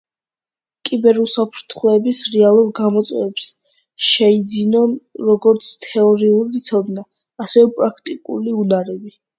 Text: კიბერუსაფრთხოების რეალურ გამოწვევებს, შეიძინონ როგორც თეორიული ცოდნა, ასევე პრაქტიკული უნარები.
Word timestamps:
კიბერუსაფრთხოების 0.89 2.21
რეალურ 2.37 2.71
გამოწვევებს, 2.81 3.51
შეიძინონ 4.09 4.99
როგორც 5.29 5.71
თეორიული 5.89 6.67
ცოდნა, 6.71 7.09
ასევე 7.47 7.73
პრაქტიკული 7.81 8.63
უნარები. 8.65 9.19